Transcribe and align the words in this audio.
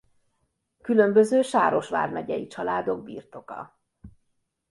Különböző 0.81 1.41
Sáros 1.41 1.89
vármegyei 1.89 2.47
családok 2.47 3.03
birtoka. 3.03 3.79